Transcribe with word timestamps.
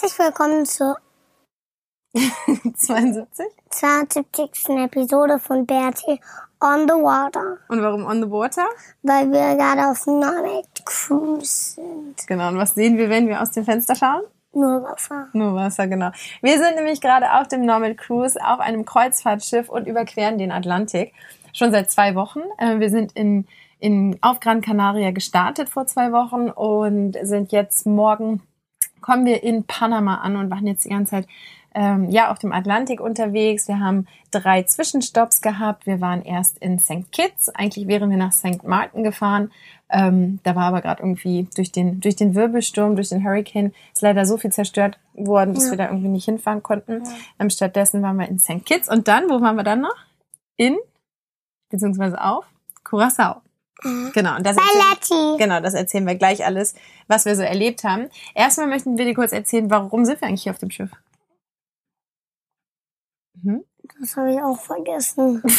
Herzlich 0.00 0.18
willkommen 0.18 0.64
zur 0.64 0.96
72. 2.14 3.46
72. 3.68 4.68
Episode 4.78 5.38
von 5.38 5.66
Bertie 5.66 6.18
on 6.58 6.88
the 6.88 6.94
Water, 6.94 7.58
Und 7.68 7.82
warum 7.82 8.06
on 8.06 8.22
the 8.22 8.30
water? 8.30 8.64
weil 9.02 9.30
wir 9.30 9.56
gerade 9.56 9.90
auf 9.90 10.06
Nomad 10.06 10.64
Cruise 10.86 11.74
sind. 11.74 12.26
Genau, 12.26 12.48
und 12.48 12.56
was 12.56 12.74
sehen 12.74 12.96
wir, 12.96 13.10
wenn 13.10 13.28
wir 13.28 13.42
aus 13.42 13.50
dem 13.50 13.66
Fenster 13.66 13.94
schauen? 13.94 14.22
Nur 14.54 14.82
Wasser. 14.84 15.28
Nur 15.34 15.54
Wasser, 15.54 15.86
genau. 15.86 16.12
Wir 16.40 16.58
sind 16.58 16.76
nämlich 16.76 17.02
gerade 17.02 17.34
auf 17.38 17.48
dem 17.48 17.66
Normal 17.66 17.94
Cruise 17.94 18.38
auf 18.42 18.58
einem 18.60 18.86
Kreuzfahrtschiff 18.86 19.68
und 19.68 19.86
überqueren 19.86 20.38
den 20.38 20.50
Atlantik. 20.50 21.12
Schon 21.52 21.72
seit 21.72 21.90
zwei 21.90 22.14
Wochen. 22.14 22.40
Äh, 22.56 22.78
Wir 22.78 22.88
sind 22.88 23.12
in, 23.12 23.46
in, 23.80 24.18
auf 24.22 24.40
Gran 24.40 24.62
Canaria 24.62 25.10
gestartet 25.10 25.68
vor 25.68 25.86
zwei 25.86 26.10
Wochen 26.12 26.48
und 26.48 27.18
sind 27.22 27.52
jetzt 27.52 27.84
morgen, 27.86 28.40
kommen 29.10 29.26
wir 29.26 29.42
in 29.42 29.64
Panama 29.64 30.16
an 30.18 30.36
und 30.36 30.50
waren 30.50 30.66
jetzt 30.68 30.84
die 30.84 30.90
ganze 30.90 31.10
Zeit 31.10 31.26
ähm, 31.74 32.10
ja, 32.10 32.30
auf 32.30 32.38
dem 32.38 32.52
Atlantik 32.52 33.00
unterwegs. 33.00 33.66
Wir 33.66 33.80
haben 33.80 34.06
drei 34.30 34.62
Zwischenstopps 34.62 35.40
gehabt. 35.40 35.84
Wir 35.86 36.00
waren 36.00 36.22
erst 36.22 36.58
in 36.58 36.78
St. 36.78 37.10
Kitts. 37.10 37.48
Eigentlich 37.48 37.88
wären 37.88 38.08
wir 38.10 38.16
nach 38.16 38.32
St. 38.32 38.62
Martin 38.64 39.02
gefahren. 39.02 39.50
Ähm, 39.88 40.38
da 40.44 40.54
war 40.54 40.64
aber 40.66 40.80
gerade 40.80 41.02
irgendwie 41.02 41.48
durch 41.56 41.72
den, 41.72 42.00
durch 42.00 42.14
den 42.14 42.36
Wirbelsturm, 42.36 42.94
durch 42.94 43.08
den 43.08 43.24
Hurricane, 43.24 43.72
ist 43.92 44.02
leider 44.02 44.24
so 44.26 44.36
viel 44.36 44.52
zerstört 44.52 44.98
worden, 45.14 45.54
dass 45.54 45.64
Ja. 45.64 45.70
wir 45.72 45.78
da 45.78 45.84
irgendwie 45.86 46.08
nicht 46.08 46.24
hinfahren 46.26 46.62
konnten. 46.62 47.02
Ähm, 47.40 47.50
stattdessen 47.50 48.02
waren 48.02 48.16
wir 48.16 48.28
in 48.28 48.38
St. 48.38 48.64
Kitts. 48.64 48.88
Und 48.88 49.08
dann, 49.08 49.28
wo 49.28 49.40
waren 49.40 49.56
wir 49.56 49.64
dann 49.64 49.80
noch? 49.80 49.96
In, 50.56 50.76
beziehungsweise 51.68 52.22
auf 52.22 52.44
Curacao. 52.84 53.42
Genau, 54.12 54.36
und 54.36 54.46
das 54.46 54.56
erzählen-. 54.56 55.38
Genau, 55.38 55.60
das 55.60 55.74
erzählen 55.74 56.06
wir 56.06 56.14
gleich 56.14 56.44
alles, 56.44 56.74
was 57.08 57.24
wir 57.24 57.36
so 57.36 57.42
erlebt 57.42 57.84
haben. 57.84 58.08
Erstmal 58.34 58.66
möchten 58.66 58.98
wir 58.98 59.04
dir 59.04 59.14
kurz 59.14 59.32
erzählen, 59.32 59.70
warum 59.70 60.04
sind 60.04 60.20
wir 60.20 60.28
eigentlich 60.28 60.42
hier 60.42 60.52
auf 60.52 60.58
dem 60.58 60.70
Schiff? 60.70 60.90
Mhm. 63.42 63.64
Das 64.00 64.16
habe 64.16 64.32
ich 64.32 64.40
auch 64.40 64.60
vergessen. 64.60 65.42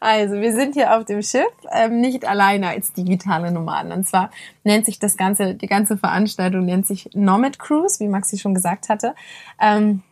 Also, 0.00 0.34
wir 0.34 0.52
sind 0.52 0.74
hier 0.74 0.96
auf 0.96 1.04
dem 1.04 1.22
Schiff, 1.22 1.46
ähm, 1.72 2.00
nicht 2.00 2.26
alleine 2.26 2.68
als 2.68 2.92
digitale 2.92 3.50
Nomaden. 3.50 3.92
Und 3.92 4.06
zwar 4.06 4.30
nennt 4.62 4.84
sich 4.84 4.98
das 4.98 5.16
Ganze, 5.16 5.54
die 5.54 5.66
ganze 5.66 5.96
Veranstaltung 5.96 6.64
nennt 6.64 6.86
sich 6.86 7.10
Nomad 7.14 7.58
Cruise, 7.58 7.98
wie 8.00 8.08
Maxi 8.08 8.38
schon 8.38 8.54
gesagt 8.54 8.88
hatte. 8.88 9.14
Ähm, 9.60 10.02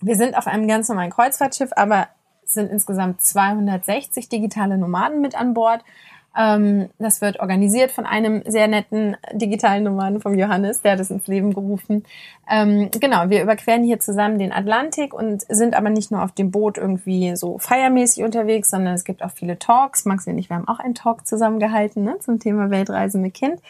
wir 0.00 0.16
sind 0.16 0.36
auf 0.36 0.46
einem 0.46 0.68
ganz 0.68 0.88
normalen 0.88 1.10
Kreuzfahrtschiff, 1.10 1.70
aber 1.76 2.08
sind 2.48 2.70
insgesamt 2.70 3.20
260 3.20 4.28
digitale 4.28 4.78
Nomaden 4.78 5.20
mit 5.20 5.34
an 5.34 5.54
Bord. 5.54 5.82
Ähm, 6.38 6.90
das 6.98 7.20
wird 7.20 7.40
organisiert 7.40 7.90
von 7.90 8.06
einem 8.06 8.42
sehr 8.46 8.68
netten 8.68 9.16
digitalen 9.32 9.82
Nomaden 9.82 10.20
vom 10.20 10.38
Johannes, 10.38 10.82
der 10.82 10.92
hat 10.92 11.00
es 11.00 11.10
ins 11.10 11.26
Leben 11.26 11.52
gerufen. 11.52 12.04
Ähm, 12.48 12.90
genau, 12.92 13.28
wir 13.28 13.42
überqueren 13.42 13.82
hier 13.82 13.98
zusammen 13.98 14.38
den 14.38 14.52
Atlantik 14.52 15.12
und 15.12 15.42
sind 15.48 15.74
aber 15.74 15.90
nicht 15.90 16.12
nur 16.12 16.22
auf 16.22 16.30
dem 16.32 16.52
Boot 16.52 16.78
irgendwie 16.78 17.34
so 17.34 17.58
feiermäßig 17.58 18.22
unterwegs, 18.22 18.70
sondern 18.70 18.94
es 18.94 19.04
gibt 19.04 19.24
auch 19.24 19.32
viele 19.32 19.58
Talks. 19.58 20.04
Maxi 20.04 20.30
und 20.30 20.38
ich, 20.38 20.48
wir 20.48 20.56
haben 20.56 20.68
auch 20.68 20.78
einen 20.78 20.94
Talk 20.94 21.26
zusammengehalten 21.26 22.04
ne, 22.04 22.16
zum 22.20 22.38
Thema 22.38 22.70
Weltreise 22.70 23.18
mit 23.18 23.34
Kind. 23.34 23.60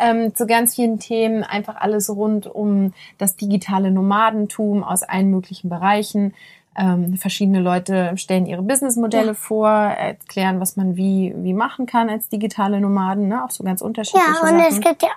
Ähm, 0.00 0.34
zu 0.34 0.46
ganz 0.46 0.76
vielen 0.76 0.98
Themen, 0.98 1.44
einfach 1.44 1.76
alles 1.76 2.08
rund 2.08 2.46
um 2.46 2.94
das 3.18 3.36
digitale 3.36 3.90
Nomadentum 3.90 4.82
aus 4.82 5.02
allen 5.02 5.30
möglichen 5.30 5.68
Bereichen. 5.68 6.32
Ähm, 6.76 7.16
verschiedene 7.16 7.60
Leute 7.60 8.16
stellen 8.16 8.46
ihre 8.46 8.62
Businessmodelle 8.62 9.34
vor, 9.34 9.68
erklären, 9.68 10.60
was 10.60 10.76
man 10.76 10.96
wie, 10.96 11.32
wie 11.36 11.54
machen 11.54 11.86
kann 11.86 12.08
als 12.10 12.28
digitale 12.28 12.80
Nomaden, 12.80 13.28
ne? 13.28 13.44
auch 13.44 13.50
so 13.50 13.62
ganz 13.64 13.80
unterschiedliche 13.80 14.26
Ja, 14.26 14.40
und 14.40 14.58
Sachen. 14.58 14.60
es 14.68 14.80
gibt 14.80 15.02
ja. 15.02 15.10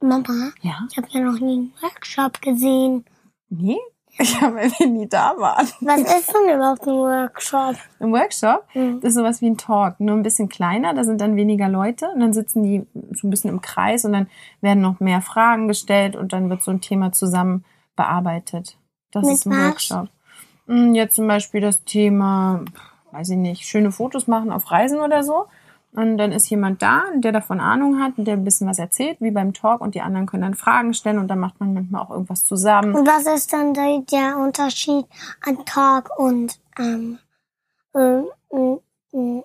Mama, 0.00 0.50
ja, 0.60 0.80
ich 0.90 0.96
habe 0.96 1.06
ja 1.10 1.20
noch 1.20 1.38
nie 1.40 1.54
einen 1.54 1.72
Workshop 1.80 2.42
gesehen. 2.42 3.04
nee, 3.48 3.78
ich 4.18 4.40
habe, 4.40 4.56
weil 4.56 4.70
wir 4.78 4.86
nie 4.86 5.08
da 5.08 5.34
waren. 5.38 5.66
Was 5.80 6.00
ist 6.00 6.32
denn 6.34 6.54
überhaupt 6.56 6.82
ein 6.86 6.94
Workshop? 6.94 7.76
Im 8.00 8.12
Workshop, 8.12 8.64
Mhm. 8.74 9.00
das 9.00 9.10
ist 9.10 9.14
sowas 9.16 9.40
wie 9.40 9.46
ein 9.50 9.56
Talk, 9.56 9.98
nur 10.00 10.16
ein 10.16 10.22
bisschen 10.22 10.48
kleiner, 10.48 10.94
da 10.94 11.04
sind 11.04 11.20
dann 11.20 11.36
weniger 11.36 11.68
Leute 11.68 12.08
und 12.10 12.20
dann 12.20 12.32
sitzen 12.32 12.62
die 12.62 12.86
so 13.12 13.26
ein 13.26 13.30
bisschen 13.30 13.50
im 13.50 13.60
Kreis 13.60 14.04
und 14.04 14.12
dann 14.12 14.28
werden 14.60 14.80
noch 14.82 15.00
mehr 15.00 15.20
Fragen 15.22 15.68
gestellt 15.68 16.16
und 16.16 16.32
dann 16.32 16.50
wird 16.50 16.62
so 16.62 16.70
ein 16.70 16.80
Thema 16.80 17.12
zusammen 17.12 17.64
bearbeitet. 17.96 18.76
Das 19.12 19.24
Mit 19.24 19.34
ist 19.34 19.46
ein? 19.46 19.52
Workshop. 19.52 20.08
Hm, 20.66 20.94
Jetzt 20.94 21.16
zum 21.16 21.26
Beispiel 21.26 21.60
das 21.60 21.84
Thema, 21.84 22.64
weiß 23.12 23.30
ich 23.30 23.36
nicht, 23.36 23.66
schöne 23.66 23.92
Fotos 23.92 24.26
machen 24.26 24.52
auf 24.52 24.70
Reisen 24.70 25.00
oder 25.00 25.22
so. 25.22 25.46
Und 25.96 26.18
dann 26.18 26.32
ist 26.32 26.50
jemand 26.50 26.82
da, 26.82 27.04
der 27.14 27.30
davon 27.30 27.60
Ahnung 27.60 28.02
hat 28.02 28.18
und 28.18 28.24
der 28.24 28.34
ein 28.34 28.42
bisschen 28.42 28.66
was 28.68 28.80
erzählt, 28.80 29.18
wie 29.20 29.30
beim 29.30 29.54
Talk 29.54 29.80
und 29.80 29.94
die 29.94 30.00
anderen 30.00 30.26
können 30.26 30.42
dann 30.42 30.54
Fragen 30.54 30.92
stellen 30.92 31.18
und 31.18 31.28
dann 31.28 31.38
macht 31.38 31.60
man 31.60 31.72
manchmal 31.72 32.02
auch 32.02 32.10
irgendwas 32.10 32.44
zusammen. 32.44 32.96
Und 32.96 33.06
was 33.06 33.26
ist 33.26 33.52
dann 33.52 33.72
der, 33.74 34.36
Unterschied 34.36 35.06
an 35.46 35.64
Talk 35.64 36.10
und 36.18 36.58
ähm, 36.80 37.18
ähm, 37.94 38.26
ähm, 38.52 38.80
ähm, 39.12 39.42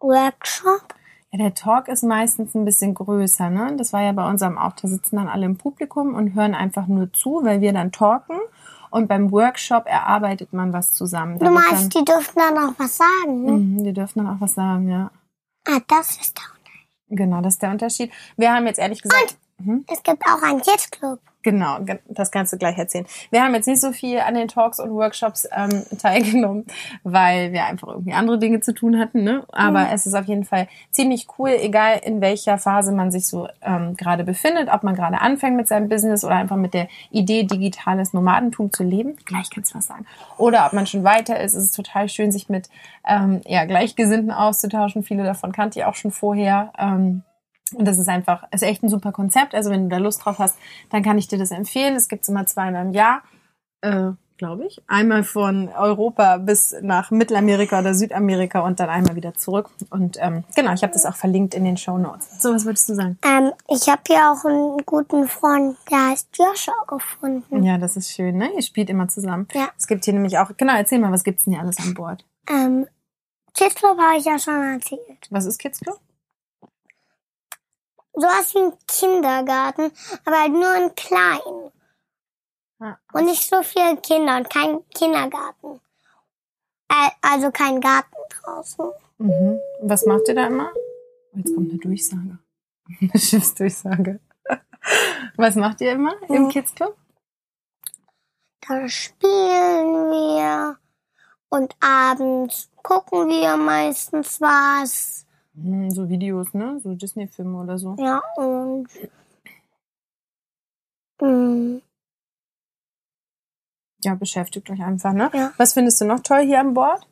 Workshop? 0.00 0.94
Ja, 1.30 1.38
der 1.38 1.54
Talk 1.54 1.88
ist 1.88 2.02
meistens 2.02 2.54
ein 2.54 2.66
bisschen 2.66 2.92
größer, 2.92 3.48
ne? 3.48 3.74
Das 3.78 3.94
war 3.94 4.02
ja 4.02 4.12
bei 4.12 4.28
unserem 4.28 4.58
auch. 4.58 4.72
Da 4.72 4.88
sitzen 4.88 5.16
dann 5.16 5.28
alle 5.28 5.46
im 5.46 5.56
Publikum 5.56 6.14
und 6.14 6.34
hören 6.34 6.54
einfach 6.54 6.88
nur 6.88 7.10
zu, 7.14 7.40
weil 7.42 7.62
wir 7.62 7.72
dann 7.72 7.90
talken. 7.90 8.36
Und 8.90 9.08
beim 9.08 9.30
Workshop 9.32 9.86
erarbeitet 9.86 10.52
man 10.52 10.72
was 10.72 10.92
zusammen. 10.92 11.38
Da 11.38 11.46
Du 11.46 11.52
meinst, 11.52 11.94
die 11.94 12.04
dürften 12.04 12.38
dann 12.38 12.58
auch 12.58 12.74
was 12.78 12.96
sagen? 12.96 13.42
Ne? 13.44 13.46
dann, 13.46 13.74
Mhm, 13.74 13.84
die 13.84 13.92
dürfen 13.92 14.24
dann 14.24 14.36
auch 14.36 14.40
was 14.40 14.54
sagen, 14.54 14.88
ja. 14.88 15.10
Ah, 15.68 15.80
das 15.88 16.16
ist 16.16 16.36
der 16.36 16.44
Genau, 17.08 17.40
das 17.40 17.54
ist 17.54 17.62
der 17.62 17.70
Unterschied. 17.70 18.12
Wir 18.36 18.52
haben 18.52 18.66
jetzt 18.66 18.78
ehrlich 18.78 19.00
gesagt. 19.00 19.36
Mhm. 19.58 19.84
Es 19.90 20.02
gibt 20.02 20.22
auch 20.26 20.42
einen 20.42 20.60
Kids 20.60 20.90
Club. 20.90 21.20
Genau, 21.46 21.78
ge- 21.84 22.00
das 22.08 22.32
kannst 22.32 22.52
du 22.52 22.56
gleich 22.58 22.76
erzählen. 22.76 23.06
Wir 23.30 23.40
haben 23.44 23.54
jetzt 23.54 23.68
nicht 23.68 23.80
so 23.80 23.92
viel 23.92 24.18
an 24.18 24.34
den 24.34 24.48
Talks 24.48 24.80
und 24.80 24.90
Workshops 24.90 25.48
ähm, 25.56 25.84
teilgenommen, 26.02 26.66
weil 27.04 27.52
wir 27.52 27.66
einfach 27.66 27.86
irgendwie 27.86 28.14
andere 28.14 28.40
Dinge 28.40 28.58
zu 28.58 28.74
tun 28.74 28.98
hatten. 28.98 29.22
Ne? 29.22 29.44
Aber 29.52 29.92
es 29.92 30.06
ist 30.06 30.14
auf 30.14 30.24
jeden 30.24 30.42
Fall 30.42 30.66
ziemlich 30.90 31.28
cool, 31.38 31.50
egal 31.50 32.00
in 32.02 32.20
welcher 32.20 32.58
Phase 32.58 32.90
man 32.90 33.12
sich 33.12 33.28
so 33.28 33.46
ähm, 33.62 33.96
gerade 33.96 34.24
befindet, 34.24 34.68
ob 34.72 34.82
man 34.82 34.96
gerade 34.96 35.20
anfängt 35.20 35.56
mit 35.56 35.68
seinem 35.68 35.88
Business 35.88 36.24
oder 36.24 36.34
einfach 36.34 36.56
mit 36.56 36.74
der 36.74 36.88
Idee, 37.12 37.44
digitales 37.44 38.12
Nomadentum 38.12 38.72
zu 38.72 38.82
leben. 38.82 39.14
Gleich 39.24 39.48
kannst 39.48 39.72
du 39.72 39.78
was 39.78 39.86
sagen. 39.86 40.04
Oder 40.38 40.66
ob 40.66 40.72
man 40.72 40.88
schon 40.88 41.04
weiter 41.04 41.38
ist, 41.38 41.54
ist 41.54 41.62
es 41.66 41.70
total 41.70 42.08
schön, 42.08 42.32
sich 42.32 42.48
mit 42.48 42.68
ähm, 43.06 43.40
ja, 43.46 43.66
Gleichgesinnten 43.66 44.32
auszutauschen. 44.32 45.04
Viele 45.04 45.22
davon 45.22 45.52
kannte 45.52 45.78
ich 45.78 45.84
auch 45.84 45.94
schon 45.94 46.10
vorher. 46.10 46.72
Ähm, 46.76 47.22
und 47.74 47.86
das 47.86 47.98
ist 47.98 48.08
einfach, 48.08 48.44
ist 48.52 48.62
echt 48.62 48.82
ein 48.82 48.88
super 48.88 49.12
Konzept. 49.12 49.54
Also 49.54 49.70
wenn 49.70 49.84
du 49.84 49.88
da 49.88 49.98
Lust 49.98 50.24
drauf 50.24 50.38
hast, 50.38 50.56
dann 50.90 51.02
kann 51.02 51.18
ich 51.18 51.28
dir 51.28 51.38
das 51.38 51.50
empfehlen. 51.50 51.96
Es 51.96 52.08
gibt's 52.08 52.28
immer 52.28 52.46
zweimal 52.46 52.86
im 52.86 52.92
Jahr, 52.92 53.22
äh, 53.80 54.10
glaube 54.36 54.66
ich. 54.66 54.80
Einmal 54.86 55.24
von 55.24 55.68
Europa 55.70 56.36
bis 56.36 56.76
nach 56.80 57.10
Mittelamerika 57.10 57.80
oder 57.80 57.94
Südamerika 57.94 58.60
und 58.60 58.78
dann 58.78 58.88
einmal 58.88 59.16
wieder 59.16 59.34
zurück. 59.34 59.70
Und 59.90 60.16
ähm, 60.20 60.44
genau, 60.54 60.74
ich 60.74 60.82
habe 60.82 60.92
das 60.92 61.06
auch 61.06 61.16
verlinkt 61.16 61.54
in 61.54 61.64
den 61.64 61.76
Show 61.76 61.98
Notes. 61.98 62.40
So, 62.40 62.54
was 62.54 62.64
würdest 62.66 62.88
du 62.88 62.94
sagen? 62.94 63.18
Ähm, 63.24 63.50
ich 63.68 63.88
habe 63.88 64.02
hier 64.06 64.30
auch 64.30 64.44
einen 64.44 64.78
guten 64.86 65.26
Freund, 65.26 65.76
der 65.90 66.10
heißt 66.10 66.28
Joshua 66.36 66.84
gefunden. 66.86 67.64
Ja, 67.64 67.78
das 67.78 67.96
ist 67.96 68.12
schön, 68.12 68.36
ne? 68.36 68.50
Ihr 68.54 68.62
spielt 68.62 68.90
immer 68.90 69.08
zusammen. 69.08 69.48
Ja. 69.54 69.70
Es 69.76 69.88
gibt 69.88 70.04
hier 70.04 70.14
nämlich 70.14 70.38
auch, 70.38 70.50
genau, 70.56 70.76
erzähl 70.76 71.00
mal, 71.00 71.10
was 71.10 71.24
gibt's 71.24 71.44
denn 71.44 71.54
hier 71.54 71.62
alles 71.62 71.78
an 71.80 71.94
Bord? 71.94 72.24
Ähm, 72.48 72.86
Kids 73.54 73.74
Club 73.74 73.98
habe 73.98 74.18
ich 74.18 74.24
ja 74.24 74.38
schon 74.38 74.62
erzählt. 74.62 75.26
Was 75.30 75.46
ist 75.46 75.58
Kids 75.58 75.80
Club? 75.80 75.98
Sowas 78.18 78.54
wie 78.54 78.60
ein 78.60 78.72
Kindergarten, 78.88 79.92
aber 80.24 80.40
halt 80.40 80.52
nur 80.52 80.74
in 80.74 80.94
klein. 80.94 81.70
Ja. 82.80 82.98
Und 83.12 83.26
nicht 83.26 83.48
so 83.48 83.62
viele 83.62 83.96
Kinder 83.98 84.36
und 84.38 84.48
kein 84.50 84.88
Kindergarten. 84.90 85.80
Äh, 86.88 87.10
also 87.22 87.50
kein 87.50 87.80
Garten 87.80 88.16
draußen. 88.42 88.90
Mhm. 89.18 89.60
Was 89.82 90.06
macht 90.06 90.28
ihr 90.28 90.34
da 90.34 90.46
immer? 90.46 90.72
Jetzt 91.34 91.54
kommt 91.54 91.70
eine 91.70 91.78
Durchsage. 91.78 92.38
Eine 93.00 93.18
Schiffsdurchsage. 93.20 94.20
Was 95.36 95.56
macht 95.56 95.80
ihr 95.80 95.92
immer 95.92 96.14
im 96.28 96.44
Mhm. 96.44 96.48
Kids 96.50 96.74
Club? 96.74 96.96
Da 98.66 98.88
spielen 98.88 100.10
wir 100.10 100.78
und 101.48 101.74
abends 101.80 102.70
gucken 102.82 103.28
wir 103.28 103.56
meistens 103.56 104.40
was. 104.40 105.25
Hm, 105.56 105.90
So 105.90 106.08
Videos, 106.08 106.52
ne? 106.54 106.78
So 106.80 106.94
Disney-Filme 106.94 107.58
oder 107.62 107.78
so. 107.78 107.96
Ja, 107.98 108.22
und 108.36 108.88
mm, 111.20 111.78
Ja, 114.04 114.14
beschäftigt 114.14 114.68
euch 114.70 114.82
einfach, 114.82 115.12
ne? 115.12 115.30
Ja. 115.34 115.52
Was 115.56 115.72
findest 115.72 116.00
du 116.00 116.04
noch 116.04 116.20
toll 116.20 116.44
hier 116.44 116.60
an 116.60 116.74
Bord? 116.74 117.06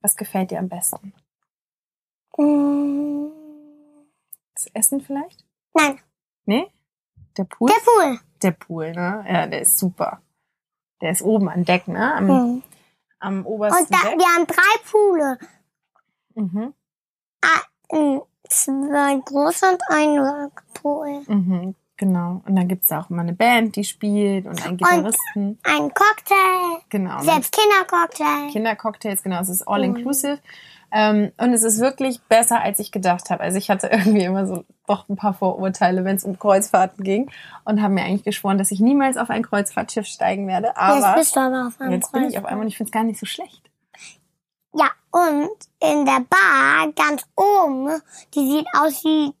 Was 0.00 0.16
gefällt 0.16 0.50
dir 0.50 0.58
am 0.58 0.68
besten? 0.68 1.12
mm, 2.38 3.26
Das 4.54 4.66
Essen 4.72 5.00
vielleicht? 5.00 5.44
nein, 5.74 6.00
Nee? 6.46 6.70
Der 7.36 7.44
Pool? 7.44 7.70
der 7.70 7.80
Pool. 7.84 8.20
Der 8.42 8.50
Pool, 8.52 8.92
ne? 8.92 9.24
Ja, 9.28 9.46
der 9.46 9.60
ist 9.62 9.78
super. 9.78 10.22
Der 11.00 11.10
ist 11.12 11.22
oben 11.22 11.48
an 11.48 11.64
Deck, 11.64 11.86
ne? 11.88 12.14
Am, 12.14 12.26
Mm. 12.26 12.62
am 13.18 13.46
obersten 13.46 13.84
Und 13.84 13.92
da, 13.92 14.10
Deck. 14.10 14.18
wir 14.18 14.26
haben 14.26 14.46
drei 14.46 14.90
Poole. 14.90 15.38
Mhm. 16.34 16.74
Zwei 18.50 19.20
große 19.24 19.66
und 19.70 19.80
ein 19.90 20.18
Workpool. 20.18 21.22
Mhm. 21.26 21.74
Genau. 21.96 22.42
Und 22.46 22.56
dann 22.56 22.66
gibt's 22.66 22.88
da 22.88 23.00
auch 23.00 23.10
immer 23.10 23.22
eine 23.22 23.34
Band, 23.34 23.76
die 23.76 23.84
spielt 23.84 24.46
und 24.46 24.64
einen 24.66 24.78
Gitarristen. 24.78 25.58
Ein 25.62 25.92
Cocktail. 25.92 26.80
genau. 26.88 27.18
Und 27.18 27.24
Selbst 27.24 27.52
Kindercocktail. 27.52 28.50
Kindercocktails, 28.50 29.22
genau, 29.22 29.40
es 29.40 29.50
ist 29.50 29.68
all 29.68 29.84
inclusive. 29.84 30.38
Ähm, 30.92 31.30
und 31.36 31.52
es 31.52 31.62
ist 31.62 31.78
wirklich 31.78 32.20
besser, 32.22 32.60
als 32.60 32.80
ich 32.80 32.90
gedacht 32.90 33.30
habe. 33.30 33.42
Also 33.42 33.58
ich 33.58 33.70
hatte 33.70 33.86
irgendwie 33.92 34.24
immer 34.24 34.46
so 34.46 34.64
doch 34.88 35.08
ein 35.08 35.16
paar 35.16 35.34
Vorurteile, 35.34 36.04
wenn 36.04 36.16
es 36.16 36.24
um 36.24 36.38
Kreuzfahrten 36.38 37.04
ging 37.04 37.30
und 37.64 37.80
habe 37.80 37.94
mir 37.94 38.02
eigentlich 38.02 38.24
geschworen, 38.24 38.58
dass 38.58 38.72
ich 38.72 38.80
niemals 38.80 39.16
auf 39.16 39.30
ein 39.30 39.42
Kreuzfahrtschiff 39.42 40.06
steigen 40.06 40.48
werde. 40.48 40.68
Jetzt 40.68 40.78
Aber 40.78 41.14
bist 41.14 41.36
du 41.36 41.40
aber 41.40 41.68
auf 41.68 41.80
einem 41.80 41.92
jetzt 41.92 42.10
bin 42.12 42.24
ich 42.24 42.38
auf 42.38 42.44
einmal 42.44 42.62
und 42.62 42.68
ich 42.68 42.76
finde 42.76 42.88
es 42.88 42.92
gar 42.92 43.04
nicht 43.04 43.20
so 43.20 43.26
schlecht. 43.26 43.69
Ja, 44.72 44.90
und 45.10 45.50
in 45.80 46.04
der 46.04 46.24
Bar 46.28 46.92
ganz 46.94 47.24
oben, 47.36 48.00
die 48.34 48.50
sieht 48.50 48.66
aus 48.78 49.04
wie 49.04 49.32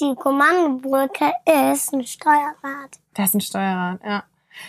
die 0.00 0.14
Kommandobrücke, 0.14 1.32
ist 1.72 1.92
ein 1.92 2.04
Steuerrad. 2.04 2.98
Da 3.14 3.24
ist 3.24 3.34
ein 3.34 3.40
Steuerrad, 3.40 4.00
ja. 4.04 4.24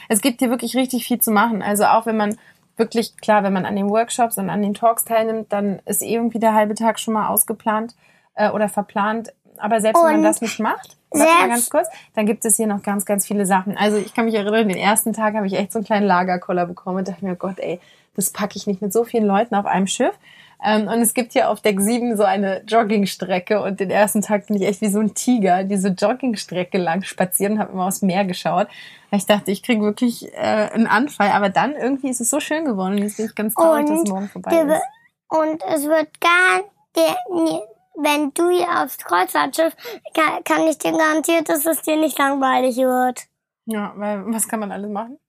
Es 0.08 0.22
gibt 0.22 0.40
hier 0.40 0.50
wirklich 0.50 0.76
richtig 0.76 1.06
viel 1.06 1.20
zu 1.20 1.32
machen. 1.32 1.62
Also 1.62 1.86
auch 1.86 2.06
wenn 2.06 2.18
man 2.18 2.38
wirklich, 2.78 3.18
klar, 3.18 3.44
wenn 3.44 3.54
man 3.54 3.66
an 3.66 3.76
den 3.76 3.90
Workshops 3.90 4.38
und 4.38 4.50
an 4.50 4.62
den 4.62 4.74
Talks 4.74 5.06
teilnimmt, 5.06 5.52
dann 5.52 5.80
ist 5.86 6.02
irgendwie 6.02 6.40
der 6.40 6.54
halbe 6.54 6.76
Tag 6.76 7.00
schon 7.00 7.14
mal 7.14 7.28
ausgeplant 7.28 7.96
äh, 8.36 8.50
oder 8.50 8.70
verplant. 8.70 9.34
Aber 9.58 9.82
selbst 9.82 10.00
wenn 10.02 10.12
man 10.12 10.16
Und 10.18 10.24
das 10.24 10.42
nicht 10.42 10.60
macht, 10.60 10.98
warte 11.12 11.48
ganz 11.48 11.70
kurz, 11.70 11.88
dann 12.16 12.26
gibt 12.26 12.44
es 12.46 12.58
hier 12.58 12.68
noch 12.68 12.82
ganz, 12.82 13.06
ganz 13.06 13.28
viele 13.28 13.46
Sachen. 13.46 13.78
Also 13.78 13.98
ich 13.98 14.14
kann 14.14 14.26
mich 14.26 14.34
erinnern, 14.34 14.68
den 14.68 14.78
ersten 14.78 15.14
Tag 15.14 15.36
habe 15.36 15.46
ich 15.46 15.54
echt 15.54 15.72
so 15.72 15.80
einen 15.80 15.86
kleinen 15.86 16.08
Lagerkoller 16.08 16.66
bekommen 16.66 17.00
und 17.00 17.08
dachte 17.08 17.24
mir, 17.24 17.34
oh 17.34 17.36
Gott, 17.36 17.60
ey, 17.60 17.80
das 18.16 18.32
packe 18.32 18.58
ich 18.58 18.68
nicht 18.68 18.82
mit 18.82 18.94
so 18.94 19.04
vielen 19.04 19.26
Leuten 19.26 19.56
auf 19.56 19.66
einem 19.66 19.88
Schiff. 19.88 20.18
Ähm, 20.64 20.88
und 20.88 21.02
es 21.02 21.14
gibt 21.14 21.34
hier 21.34 21.50
auf 21.50 21.60
Deck 21.60 21.82
7 21.82 22.16
so 22.16 22.24
eine 22.24 22.64
Joggingstrecke 22.64 23.62
und 23.62 23.82
den 23.82 23.90
ersten 23.90 24.22
Tag 24.22 24.48
bin 24.48 24.56
ich 24.56 24.64
echt 24.64 24.80
wie 24.82 24.88
so 24.88 25.00
ein 25.00 25.14
Tiger 25.14 25.64
diese 25.66 25.90
Joggingstrecke 25.90 26.78
lang 26.78 27.04
spazieren 27.04 27.54
und 27.54 27.60
habe 27.60 27.74
immer 27.74 27.88
aufs 27.88 28.02
Meer 28.02 28.24
geschaut. 28.24 28.68
Weil 29.10 29.20
ich 29.20 29.26
dachte, 29.26 29.52
ich 29.52 29.62
kriege 29.62 29.82
wirklich 29.82 30.32
äh, 30.34 30.38
einen 30.38 30.88
Anfall. 30.88 31.32
Aber 31.32 31.50
dann 31.50 31.74
irgendwie 31.76 32.10
ist 32.10 32.22
es 32.22 32.30
so 32.30 32.40
schön 32.40 32.64
geworden 32.64 32.94
und 32.94 33.00
jetzt 33.00 33.18
bin 33.18 33.26
ich 33.26 33.36
ganz 33.36 33.54
traurig, 33.56 33.88
dass 33.88 34.04
es 34.04 34.10
morgen 34.10 34.30
vorbei 34.30 34.52
ist. 34.56 35.38
und 35.38 35.62
es 35.68 35.84
wird 35.84 36.22
gar, 36.22 36.62
der, 36.96 37.16
nee, 37.34 37.60
wenn 37.96 38.34
du 38.34 38.50
hier 38.50 38.84
aufs 38.84 38.98
Kreuzfahrtschiff, 38.98 39.76
kann, 40.14 40.44
kann 40.44 40.68
ich 40.68 40.78
dir 40.78 40.94
garantieren, 40.94 41.44
dass 41.44 41.66
es 41.66 41.82
dir 41.82 41.98
nicht 41.98 42.18
langweilig 42.18 42.78
wird. 42.78 43.24
Ja, 43.66 43.94
weil 43.96 44.24
was 44.28 44.48
kann 44.48 44.60
man 44.62 44.72
alles 44.72 44.90
machen? 44.90 45.20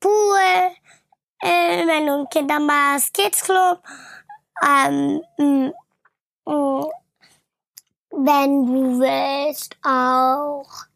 Pool, 0.00 0.72
äh, 1.42 1.86
wenn 1.86 2.06
du 2.06 2.20
ein 2.20 2.28
Kind 2.30 2.52
hast, 2.52 3.14
Kids 3.14 3.42
Club, 3.42 3.82
ähm, 4.62 5.20
mm, 5.38 5.70
wenn 8.12 8.66
du 8.66 8.98
willst 9.00 9.76
auch 9.82 10.86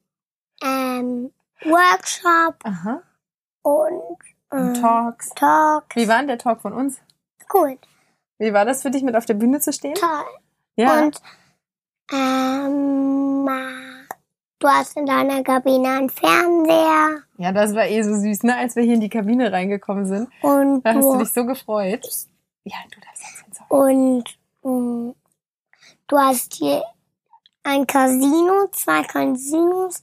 ähm, 0.63 1.33
Workshop 1.65 2.57
Aha. 2.65 3.03
und 3.63 4.19
ähm, 4.53 4.75
Talks. 4.81 5.31
Talks. 5.31 5.97
Wie 5.97 6.09
war 6.09 6.19
denn 6.19 6.29
der 6.29 6.39
Talk 6.39 6.61
von 6.61 6.73
uns? 6.73 7.01
Gut, 7.49 7.79
Wie 8.39 8.53
war 8.53 8.65
das 8.65 8.83
für 8.83 8.91
dich, 8.91 9.03
mit 9.03 9.15
auf 9.17 9.27
der 9.27 9.35
Bühne 9.35 9.61
zu 9.61 9.73
stehen? 9.73 9.95
toll. 9.95 10.25
Ja. 10.77 11.03
Und 11.03 11.21
ähm, 12.13 13.49
äh, 13.49 13.94
du 14.65 14.71
hast 14.71 14.97
in 14.97 15.07
deiner 15.07 15.43
Kabine 15.43 15.89
einen 15.89 16.11
Fernseher 16.11 17.25
ja, 17.37 17.53
das 17.53 17.75
war 17.75 17.87
eh 17.87 18.03
so 18.03 18.15
süß, 18.15 18.45
ne? 18.45 18.57
Als 18.57 18.77
wir 18.77 18.85
hier 18.85 18.95
in 18.95 19.01
die 19.01 19.09
Kabine 19.09 19.51
reingekommen 19.51 20.07
sind. 20.07 20.29
und 20.43 20.83
Da 20.83 20.95
hast 20.95 21.05
du 21.05 21.19
dich 21.19 21.33
so 21.33 21.45
gefreut. 21.45 22.07
Ja, 22.65 22.77
du 22.91 23.01
darfst 23.01 23.25
jetzt 23.47 23.61
sorry. 23.69 23.93
und 23.93 24.39
mm, 24.63 25.15
du 26.07 26.19
hast 26.19 26.55
hier 26.55 26.83
ein 27.65 27.87
Casino, 27.87 28.69
zwei 28.71 29.03
Casinos 29.03 30.03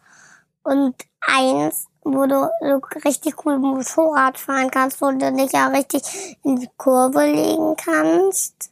und 0.64 0.96
eins, 1.22 1.88
wo 2.04 2.26
du 2.26 2.50
so 2.60 2.82
richtig 3.06 3.46
cool 3.46 3.60
Motorrad 3.60 4.38
fahren 4.38 4.70
kannst, 4.70 5.02
wo 5.02 5.12
du 5.12 5.32
dich 5.34 5.54
ja 5.54 5.68
richtig 5.68 6.38
in 6.44 6.58
die 6.58 6.70
Kurve 6.78 7.26
legen 7.26 7.76
kannst. 7.78 8.72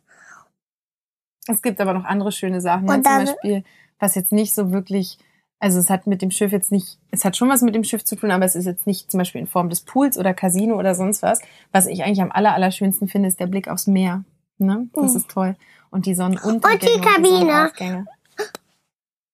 Es 1.48 1.62
gibt 1.62 1.80
aber 1.80 1.94
noch 1.94 2.06
andere 2.06 2.32
schöne 2.32 2.62
Sachen. 2.62 2.86
Ne? 2.86 3.02
Zum 3.02 3.26
Beispiel, 3.26 3.64
was 4.00 4.16
jetzt 4.16 4.32
nicht 4.32 4.54
so 4.54 4.72
wirklich, 4.72 5.18
also 5.60 5.80
es 5.80 5.90
hat 5.90 6.08
mit 6.08 6.22
dem 6.22 6.32
Schiff 6.32 6.52
jetzt 6.52 6.72
nicht, 6.72 6.98
es 7.12 7.26
hat 7.26 7.36
schon 7.36 7.50
was 7.50 7.62
mit 7.62 7.76
dem 7.76 7.84
Schiff 7.84 8.04
zu 8.06 8.16
tun, 8.16 8.32
aber 8.32 8.46
es 8.46 8.56
ist 8.56 8.66
jetzt 8.66 8.88
nicht 8.88 9.12
zum 9.12 9.18
Beispiel 9.18 9.42
in 9.42 9.48
Form 9.48 9.70
des 9.70 9.82
Pools 9.82 10.18
oder 10.18 10.34
Casino 10.34 10.78
oder 10.78 10.96
sonst 10.96 11.22
was. 11.22 11.40
Was 11.72 11.88
ich 11.88 12.04
eigentlich 12.04 12.22
am 12.22 12.32
aller, 12.32 12.54
allerschönsten 12.54 13.08
finde, 13.08 13.28
ist 13.28 13.40
der 13.40 13.48
Blick 13.48 13.68
aufs 13.68 13.88
Meer. 13.88 14.24
Ne? 14.58 14.88
Das 14.94 15.12
Mhm. 15.12 15.18
ist 15.18 15.30
toll. 15.30 15.56
Und 15.92 16.06
die 16.06 16.16
Sonnenuntergänge. 16.16 16.94
Und 16.96 17.04
die 17.06 17.08
Kabine. 17.08 18.06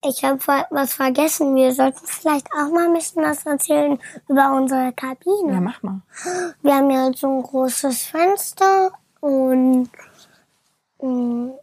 Ich 0.08 0.24
habe 0.24 0.40
was 0.70 0.94
vergessen. 0.94 1.56
Wir 1.56 1.74
sollten 1.74 2.06
vielleicht 2.06 2.48
auch 2.54 2.72
mal 2.72 2.88
ein 2.88 2.94
bisschen 2.94 3.24
was 3.24 3.44
erzählen 3.46 4.00
über 4.28 4.54
unsere 4.56 4.94
Kabine. 4.94 5.54
Ja, 5.54 5.62
mach 5.62 5.82
mal. 5.82 6.02
Wir 6.62 6.76
haben 6.76 6.92
ja 6.92 7.12
so 7.14 7.28
ein 7.28 7.42
großes 7.44 8.04
Fenster 8.04 8.92
und, 9.20 9.90
mm, 11.02 11.02
und 11.02 11.52
ein, 11.52 11.54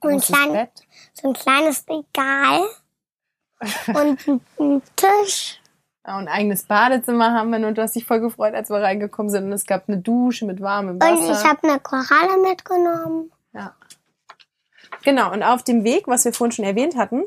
Großes 0.00 0.26
klein, 0.26 0.52
Bett. 0.52 0.70
so 1.14 1.28
ein 1.28 1.34
kleines 1.34 1.84
Regal 1.88 2.60
und 3.88 4.28
ein, 4.28 4.40
ein 4.58 4.82
Tisch. 4.96 5.60
Und 6.04 6.12
ein 6.12 6.28
eigenes 6.28 6.62
Badezimmer 6.64 7.32
haben 7.32 7.50
wir 7.50 7.66
und 7.66 7.76
du 7.76 7.82
hast 7.82 7.96
dich 7.96 8.06
voll 8.06 8.20
gefreut, 8.20 8.54
als 8.54 8.70
wir 8.70 8.80
reingekommen 8.80 9.28
sind. 9.28 9.46
Und 9.46 9.52
es 9.52 9.66
gab 9.66 9.88
eine 9.88 9.98
Dusche 9.98 10.46
mit 10.46 10.60
warmem 10.60 11.00
Wasser. 11.00 11.18
Und 11.18 11.30
ich 11.32 11.44
habe 11.44 11.68
eine 11.68 11.80
Koralle 11.80 12.40
mitgenommen. 12.42 13.32
Ja. 13.52 13.74
Genau, 15.02 15.32
und 15.32 15.42
auf 15.42 15.64
dem 15.64 15.82
Weg, 15.82 16.06
was 16.06 16.24
wir 16.24 16.32
vorhin 16.32 16.52
schon 16.52 16.64
erwähnt 16.64 16.96
hatten, 16.96 17.24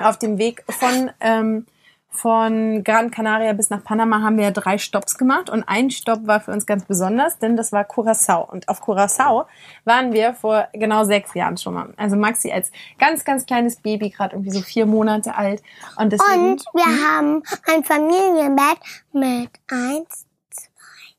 auf 0.00 0.18
dem 0.18 0.36
Weg 0.36 0.62
von, 0.68 1.10
ähm, 1.20 1.66
von 2.12 2.84
Gran 2.84 3.10
Canaria 3.10 3.54
bis 3.54 3.70
nach 3.70 3.82
Panama 3.82 4.20
haben 4.20 4.36
wir 4.36 4.50
drei 4.50 4.76
Stops 4.76 5.16
gemacht 5.16 5.48
und 5.48 5.64
ein 5.64 5.90
Stopp 5.90 6.26
war 6.26 6.40
für 6.40 6.52
uns 6.52 6.66
ganz 6.66 6.84
besonders, 6.84 7.38
denn 7.38 7.56
das 7.56 7.72
war 7.72 7.84
Curacao. 7.84 8.44
Und 8.44 8.68
auf 8.68 8.82
Curacao 8.82 9.46
waren 9.84 10.12
wir 10.12 10.34
vor 10.34 10.68
genau 10.74 11.04
sechs 11.04 11.32
Jahren 11.34 11.56
schon 11.56 11.72
mal. 11.72 11.94
Also 11.96 12.16
Maxi 12.16 12.52
als 12.52 12.70
ganz, 12.98 13.24
ganz 13.24 13.46
kleines 13.46 13.76
Baby, 13.76 14.10
gerade 14.10 14.36
irgendwie 14.36 14.50
so 14.50 14.60
vier 14.60 14.84
Monate 14.84 15.34
alt. 15.34 15.62
Und 15.96 16.12
deswegen, 16.12 16.52
Und 16.52 16.64
wir 16.74 17.08
haben 17.08 17.42
ein 17.66 17.82
Familienbett 17.82 18.78
mit 19.12 19.50
eins, 19.70 20.26
zwei, 20.50 21.14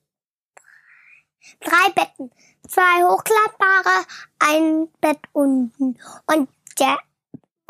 drei, 1.60 1.70
drei 1.70 2.04
Betten. 2.04 2.32
Zwei 2.68 3.04
hochklappbare, 3.04 4.06
ein 4.40 4.88
Bett 5.02 5.20
unten. 5.34 5.98
Und 6.28 6.50
der, 6.80 6.98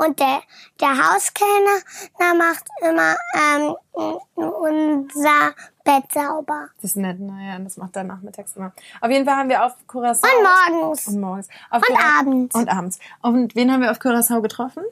und 0.05 0.19
der, 0.19 0.41
der 0.79 0.89
Hauskellner, 0.89 1.79
der 2.19 2.33
macht 2.35 2.65
immer, 2.81 3.15
ähm, 3.35 3.75
unser 4.35 5.53
Bett 5.83 6.11
sauber. 6.13 6.69
das 6.77 6.91
ist 6.91 6.97
nett, 6.97 7.19
naja, 7.19 7.59
das 7.59 7.77
macht 7.77 7.95
er 7.95 8.03
nachmittags 8.03 8.55
immer. 8.55 8.71
Auf 9.01 9.09
jeden 9.09 9.25
Fall 9.25 9.35
haben 9.35 9.49
wir 9.49 9.65
auf 9.65 9.73
Curacao... 9.87 10.29
Und 10.29 10.79
morgens. 10.79 11.07
Und 11.07 11.19
morgens. 11.19 11.47
Auf 11.69 11.81
Und 11.87 11.95
Cura- 11.97 12.19
abends. 12.19 12.55
Und 12.55 12.69
abends. 12.69 12.99
Und 13.21 13.55
wen 13.55 13.71
haben 13.71 13.81
wir 13.81 13.91
auf 13.91 13.99
Curacao 13.99 14.41
getroffen? 14.41 14.83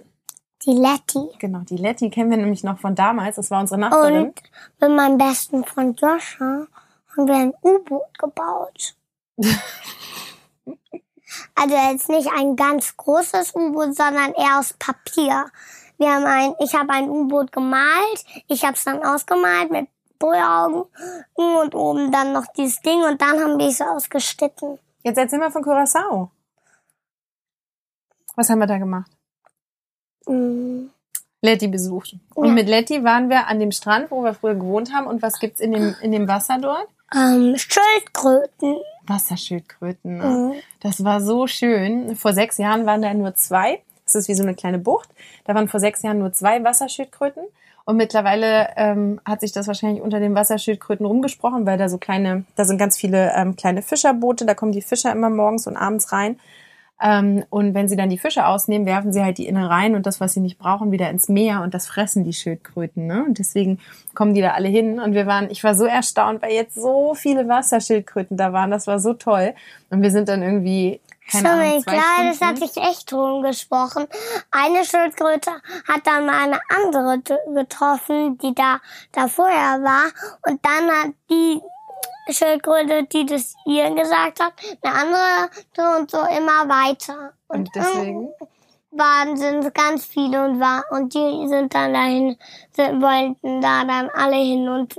Die 0.65 0.73
Letty. 0.73 1.29
Genau, 1.39 1.59
die 1.61 1.77
Letty 1.77 2.09
kennen 2.09 2.29
wir 2.29 2.37
nämlich 2.37 2.63
noch 2.63 2.77
von 2.79 2.93
damals. 2.93 3.37
Das 3.37 3.49
war 3.49 3.61
unsere 3.61 3.79
Nachbarin. 3.79 4.25
Und 4.27 4.41
mit 4.79 4.91
meinem 4.91 5.17
besten 5.17 5.63
Freund 5.65 5.99
Joscha 5.99 6.67
haben 7.17 7.27
wir 7.27 7.35
ein 7.35 7.53
U-Boot 7.63 8.17
gebaut. 8.19 8.95
also 11.61 11.75
jetzt 11.75 12.09
nicht 12.09 12.29
ein 12.35 12.55
ganz 12.55 12.95
großes 12.97 13.53
U-Boot, 13.55 13.95
sondern 13.95 14.33
eher 14.33 14.59
aus 14.59 14.73
Papier. 14.73 15.45
Wir 15.97 16.09
haben 16.13 16.25
ein, 16.25 16.55
ich 16.59 16.73
habe 16.73 16.91
ein 16.93 17.09
U-Boot 17.09 17.51
gemalt, 17.51 18.25
ich 18.47 18.63
habe 18.63 18.73
es 18.73 18.83
dann 18.83 19.03
ausgemalt 19.03 19.69
mit 19.69 19.87
Bullaugen 20.17 20.83
und 21.33 21.75
oben 21.75 22.11
dann 22.11 22.33
noch 22.33 22.45
dieses 22.57 22.81
Ding 22.81 23.03
und 23.03 23.21
dann 23.21 23.39
haben 23.39 23.59
wir 23.59 23.67
es 23.67 23.81
ausgeschnitten. 23.81 24.79
Jetzt 25.03 25.17
erzähl 25.17 25.39
mal 25.39 25.51
von 25.51 25.63
Curacao. 25.63 26.31
Was 28.35 28.49
haben 28.49 28.59
wir 28.59 28.67
da 28.67 28.77
gemacht? 28.77 29.11
Mm, 30.27 30.85
Letty 31.41 31.67
besucht. 31.67 32.15
Und 32.35 32.47
Ja. 32.47 32.53
mit 32.53 32.67
Letty 32.69 33.03
waren 33.03 33.29
wir 33.29 33.47
an 33.47 33.59
dem 33.59 33.71
Strand, 33.71 34.11
wo 34.11 34.23
wir 34.23 34.33
früher 34.33 34.55
gewohnt 34.55 34.93
haben. 34.93 35.07
Und 35.07 35.21
was 35.21 35.39
gibt's 35.39 35.59
in 35.59 35.71
dem, 35.71 35.95
in 36.01 36.11
dem 36.11 36.27
Wasser 36.27 36.57
dort? 36.59 36.87
ähm, 37.13 37.55
Schildkröten. 37.57 38.77
Wasserschildkröten. 39.07 40.17
Mhm. 40.17 40.53
Das 40.79 41.03
war 41.03 41.21
so 41.21 41.47
schön. 41.47 42.15
Vor 42.15 42.33
sechs 42.33 42.57
Jahren 42.57 42.85
waren 42.85 43.01
da 43.01 43.13
nur 43.13 43.35
zwei. 43.35 43.81
Das 44.05 44.15
ist 44.15 44.27
wie 44.27 44.33
so 44.33 44.43
eine 44.43 44.55
kleine 44.55 44.79
Bucht. 44.79 45.09
Da 45.45 45.55
waren 45.55 45.67
vor 45.67 45.79
sechs 45.79 46.01
Jahren 46.01 46.19
nur 46.19 46.33
zwei 46.33 46.63
Wasserschildkröten. 46.63 47.43
Und 47.83 47.97
mittlerweile 47.97 48.69
ähm, 48.75 49.19
hat 49.25 49.41
sich 49.41 49.51
das 49.51 49.67
wahrscheinlich 49.67 50.01
unter 50.01 50.19
den 50.19 50.35
Wasserschildkröten 50.35 51.05
rumgesprochen, 51.05 51.65
weil 51.65 51.77
da 51.77 51.89
so 51.89 51.97
kleine, 51.97 52.45
da 52.55 52.65
sind 52.65 52.77
ganz 52.77 52.97
viele 52.97 53.33
ähm, 53.35 53.55
kleine 53.55 53.81
Fischerboote. 53.81 54.45
Da 54.45 54.53
kommen 54.53 54.71
die 54.71 54.81
Fischer 54.81 55.11
immer 55.11 55.29
morgens 55.29 55.67
und 55.67 55.77
abends 55.77 56.11
rein. 56.11 56.39
Ähm, 57.01 57.43
und 57.49 57.73
wenn 57.73 57.87
sie 57.87 57.95
dann 57.95 58.09
die 58.09 58.17
Fische 58.17 58.45
ausnehmen, 58.45 58.85
werfen 58.85 59.11
sie 59.11 59.23
halt 59.23 59.37
die 59.37 59.47
Innereien 59.47 59.95
und 59.95 60.05
das, 60.05 60.19
was 60.19 60.33
sie 60.33 60.39
nicht 60.39 60.59
brauchen, 60.59 60.91
wieder 60.91 61.09
ins 61.09 61.29
Meer 61.29 61.61
und 61.61 61.73
das 61.73 61.87
fressen 61.87 62.23
die 62.23 62.33
Schildkröten. 62.33 63.07
Ne? 63.07 63.23
Und 63.25 63.39
deswegen 63.39 63.79
kommen 64.13 64.33
die 64.33 64.41
da 64.41 64.51
alle 64.51 64.67
hin. 64.67 64.99
Und 64.99 65.13
wir 65.13 65.25
waren, 65.25 65.49
ich 65.49 65.63
war 65.63 65.73
so 65.73 65.85
erstaunt, 65.85 66.41
weil 66.41 66.53
jetzt 66.53 66.75
so 66.75 67.15
viele 67.15 67.47
Wasserschildkröten 67.47 68.37
da 68.37 68.53
waren. 68.53 68.69
Das 68.69 68.85
war 68.87 68.99
so 68.99 69.13
toll. 69.13 69.53
Und 69.89 70.01
wir 70.01 70.11
sind 70.11 70.29
dann 70.29 70.43
irgendwie, 70.43 71.01
keine 71.31 71.47
Schon 71.47 71.59
Ahnung, 71.59 71.83
klar, 71.83 72.01
das 72.23 72.41
hat 72.41 72.57
Stunden. 72.57 72.73
sich 72.73 72.83
echt 72.83 73.13
rumgesprochen. 73.13 74.05
Eine 74.51 74.83
Schildkröte 74.85 75.51
hat 75.87 76.05
dann 76.05 76.25
mal 76.25 76.43
eine 76.43 76.59
andere 76.69 77.21
getroffen, 77.53 78.37
die 78.37 78.53
da, 78.53 78.79
da 79.11 79.27
vorher 79.27 79.81
war. 79.81 80.11
Und 80.47 80.59
dann 80.63 80.89
hat 80.89 81.13
die 81.29 81.61
Schildkröte, 82.29 83.03
die 83.05 83.25
das 83.25 83.55
ihr 83.65 83.89
gesagt 83.93 84.39
hat, 84.39 84.53
eine 84.81 84.93
andere 84.95 85.99
und 85.99 86.11
so 86.11 86.19
immer 86.19 86.67
weiter. 86.69 87.33
Und 87.47 87.69
deswegen? 87.75 88.29
waren 88.91 89.37
sind 89.37 89.73
ganz 89.73 90.05
viele 90.05 90.45
und 90.45 90.59
war 90.59 90.83
und 90.91 91.13
die 91.13 91.47
sind 91.47 91.73
dann 91.73 91.93
dahin, 91.93 92.37
sind, 92.71 93.01
wollten 93.01 93.61
da 93.61 93.85
dann 93.85 94.09
alle 94.09 94.35
hin 94.35 94.67
und 94.67 94.95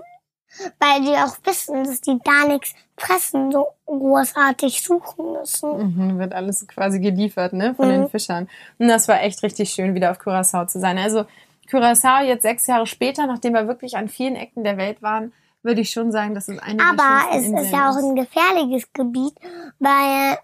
weil 0.78 1.00
die 1.00 1.16
auch 1.16 1.36
wissen, 1.44 1.84
dass 1.84 2.00
die 2.00 2.18
da 2.24 2.46
nichts 2.46 2.74
fressen, 2.98 3.50
so 3.52 3.68
großartig 3.86 4.82
suchen 4.82 5.32
müssen. 5.32 5.96
Mhm, 5.96 6.18
wird 6.18 6.34
alles 6.34 6.66
quasi 6.68 7.00
geliefert, 7.00 7.54
ne, 7.54 7.74
von 7.74 7.88
den 7.88 8.02
Mhm. 8.02 8.08
Fischern. 8.10 8.48
Und 8.78 8.88
das 8.88 9.08
war 9.08 9.22
echt 9.22 9.42
richtig 9.42 9.70
schön, 9.70 9.94
wieder 9.94 10.10
auf 10.10 10.20
Curaçao 10.20 10.66
zu 10.66 10.78
sein. 10.78 10.98
Also 10.98 11.24
Curaçao 11.70 12.22
jetzt 12.22 12.42
sechs 12.42 12.66
Jahre 12.66 12.86
später, 12.86 13.26
nachdem 13.26 13.54
wir 13.54 13.66
wirklich 13.66 13.96
an 13.96 14.08
vielen 14.08 14.36
Ecken 14.36 14.62
der 14.62 14.76
Welt 14.76 15.00
waren, 15.00 15.32
würde 15.62 15.80
ich 15.80 15.90
schon 15.90 16.12
sagen, 16.12 16.34
das 16.34 16.48
ist 16.48 16.62
eine 16.62 16.76
der 16.76 16.86
Aber 16.86 17.28
es 17.30 17.34
schönsten 17.34 17.56
ist 17.56 17.62
Inseln 17.64 17.72
ja 17.72 17.90
auch 17.90 17.96
ein 17.96 18.14
gefährliches 18.16 18.92
Gebiet, 18.92 19.34
weil 19.78 20.38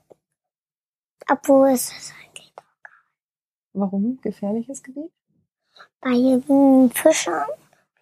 obwohl 1.30 1.70
es 1.70 1.92
ist 1.92 2.14
eigentlich 2.24 2.52
Warum? 3.72 4.18
Gefährliches 4.22 4.82
Gebiet? 4.82 5.12
bei 6.00 6.10
den 6.10 6.90
Fischern. 6.92 7.46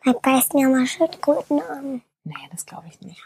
Vielleicht 0.00 0.22
beißen 0.22 0.60
ja 0.60 0.68
mal 0.68 0.86
Schildkröten 0.86 1.60
an. 1.62 2.02
Nee, 2.24 2.34
das 2.50 2.66
glaube 2.66 2.86
ich 2.88 3.00
nicht. 3.00 3.22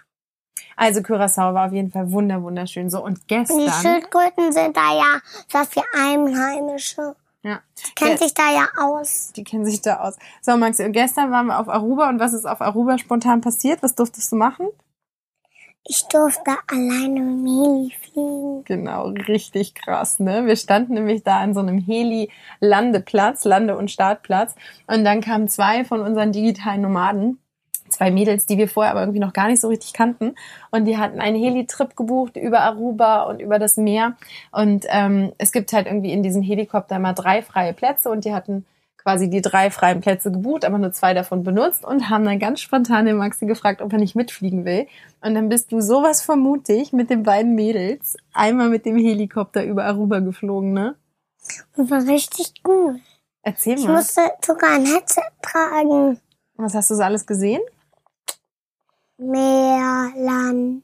Also 0.76 1.00
Curaçao 1.00 1.52
war 1.52 1.66
auf 1.66 1.72
jeden 1.72 1.90
Fall 1.90 2.10
wunder 2.10 2.42
wunderschön. 2.42 2.88
So 2.88 2.98
und 2.98 3.18
Und 3.18 3.20
die 3.20 3.34
gestern, 3.34 3.70
Schildkröten 3.70 4.52
sind 4.52 4.76
da 4.76 4.94
ja 4.94 5.20
was 5.50 5.68
für 5.68 5.82
Einheimische. 5.94 7.16
Ja, 7.42 7.60
Kennt 7.96 8.12
Ja. 8.12 8.16
sich 8.18 8.34
da 8.34 8.52
ja 8.52 8.68
aus. 8.78 9.32
die 9.34 9.44
kennen 9.44 9.64
sich 9.64 9.80
da 9.80 10.00
aus. 10.00 10.16
So 10.42 10.56
Maxi, 10.56 10.84
und 10.84 10.92
gestern 10.92 11.30
waren 11.30 11.46
wir 11.46 11.58
auf 11.58 11.68
Aruba 11.68 12.08
und 12.08 12.20
was 12.20 12.32
ist 12.34 12.44
auf 12.46 12.60
Aruba 12.60 12.98
spontan 12.98 13.40
passiert? 13.40 13.82
Was 13.82 13.94
durftest 13.94 14.30
du 14.32 14.36
machen? 14.36 14.68
Ich 15.88 16.04
durfte 16.08 16.50
alleine 16.70 17.20
mit 17.20 17.42
Meli 17.42 17.94
fliegen. 18.02 18.64
Genau, 18.64 19.08
richtig 19.08 19.74
krass, 19.74 20.20
ne? 20.20 20.44
Wir 20.44 20.56
standen 20.56 20.92
nämlich 20.92 21.22
da 21.22 21.38
an 21.40 21.54
so 21.54 21.60
einem 21.60 21.78
Heli-Landeplatz, 21.78 23.44
Lande- 23.46 23.76
und 23.78 23.90
Startplatz. 23.90 24.54
Und 24.86 25.04
dann 25.04 25.22
kamen 25.22 25.48
zwei 25.48 25.84
von 25.84 26.02
unseren 26.02 26.32
digitalen 26.32 26.82
Nomaden, 26.82 27.38
zwei 27.90 28.10
Mädels, 28.10 28.46
die 28.46 28.58
wir 28.58 28.68
vorher 28.68 28.92
aber 28.92 29.00
irgendwie 29.00 29.20
noch 29.20 29.32
gar 29.32 29.48
nicht 29.48 29.60
so 29.60 29.68
richtig 29.68 29.92
kannten. 29.92 30.34
Und 30.70 30.84
die 30.86 30.98
hatten 30.98 31.20
einen 31.20 31.36
Heli-Trip 31.36 31.96
gebucht 31.96 32.36
über 32.36 32.60
Aruba 32.60 33.24
und 33.24 33.40
über 33.40 33.58
das 33.58 33.76
Meer. 33.76 34.16
Und 34.52 34.86
ähm, 34.88 35.32
es 35.38 35.52
gibt 35.52 35.72
halt 35.72 35.86
irgendwie 35.86 36.12
in 36.12 36.22
diesem 36.22 36.42
Helikopter 36.42 36.96
immer 36.96 37.12
drei 37.12 37.42
freie 37.42 37.72
Plätze 37.72 38.10
und 38.10 38.24
die 38.24 38.32
hatten 38.34 38.64
quasi 39.02 39.30
die 39.30 39.40
drei 39.40 39.70
freien 39.70 40.00
Plätze 40.00 40.30
gebucht, 40.30 40.64
aber 40.64 40.76
nur 40.76 40.92
zwei 40.92 41.14
davon 41.14 41.42
benutzt 41.42 41.84
und 41.84 42.10
haben 42.10 42.24
dann 42.24 42.38
ganz 42.38 42.60
spontan 42.60 43.06
den 43.06 43.16
Maxi 43.16 43.46
gefragt, 43.46 43.80
ob 43.80 43.92
er 43.92 43.98
nicht 43.98 44.14
mitfliegen 44.14 44.64
will. 44.66 44.86
Und 45.22 45.34
dann 45.34 45.48
bist 45.48 45.72
du 45.72 45.80
sowas 45.80 46.20
vermutig 46.22 46.92
mit 46.92 47.08
den 47.08 47.22
beiden 47.22 47.54
Mädels 47.54 48.16
einmal 48.34 48.68
mit 48.68 48.84
dem 48.84 48.96
Helikopter 48.96 49.64
über 49.64 49.84
Aruba 49.84 50.18
geflogen, 50.20 50.72
ne? 50.74 50.96
Und 51.76 51.90
war 51.90 52.06
richtig 52.06 52.62
gut. 52.62 53.00
Erzähl 53.42 53.78
Ich 53.78 53.86
mal. 53.86 53.96
musste 53.96 54.20
sogar 54.44 54.74
ein 54.74 54.84
Headset 54.84 55.22
tragen. 55.40 56.20
Was 56.56 56.74
hast 56.74 56.90
du 56.90 56.94
so 56.94 57.02
alles 57.02 57.24
gesehen? 57.26 57.62
Meer, 59.20 60.12
Land, 60.16 60.82